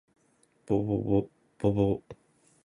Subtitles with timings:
[0.65, 1.29] ぼぼぼ
[1.59, 2.03] ぼぼお